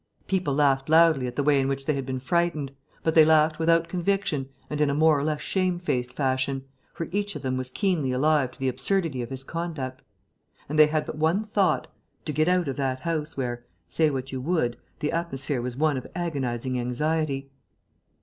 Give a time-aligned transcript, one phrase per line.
[0.25, 2.71] People laughed loudly at the way in which they had been frightened,
[3.03, 7.35] but they laughed without conviction and in a more or less shamefaced fashion, for each
[7.35, 10.01] of them was keenly alive to the absurdity of his conduct.
[10.67, 11.85] And they had but one thought
[12.25, 15.97] to get out of that house where, say what you would, the atmosphere was one
[15.97, 17.51] of agonizing anxiety.